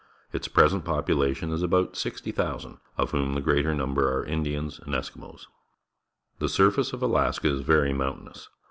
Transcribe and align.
Its 0.33 0.47
present 0.47 0.83
pop 0.83 1.05
ulation 1.05 1.53
is 1.53 1.61
about 1.61 1.95
60,000, 1.95 2.79
of 2.97 3.11
whom 3.11 3.35
the 3.35 3.39
greater 3.39 3.75
number 3.75 4.11
are 4.11 4.25
Indians 4.25 4.79
and 4.79 4.95
Eskimos. 4.95 5.45
The 6.39 6.49
surface 6.49 6.91
of 6.91 7.03
Alaska 7.03 7.47
is 7.47 7.61
very 7.61 7.93
mountainous. 7.93 8.49